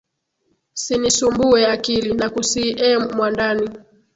[0.83, 3.65] Sinisumbuwe akili, nakusihi e mwandani,